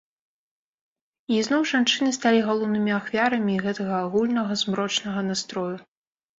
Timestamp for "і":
1.33-1.37